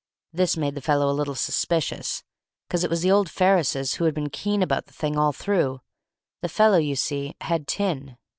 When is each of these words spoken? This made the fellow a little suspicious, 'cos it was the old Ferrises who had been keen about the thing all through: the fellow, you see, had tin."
This 0.33 0.57
made 0.57 0.73
the 0.73 0.81
fellow 0.81 1.07
a 1.11 1.13
little 1.13 1.35
suspicious, 1.35 2.23
'cos 2.71 2.83
it 2.83 2.89
was 2.89 3.03
the 3.03 3.11
old 3.11 3.27
Ferrises 3.29 3.97
who 3.97 4.05
had 4.05 4.15
been 4.15 4.31
keen 4.31 4.63
about 4.63 4.87
the 4.87 4.93
thing 4.93 5.15
all 5.15 5.31
through: 5.31 5.81
the 6.41 6.49
fellow, 6.49 6.77
you 6.79 6.95
see, 6.95 7.35
had 7.41 7.67
tin." 7.67 8.17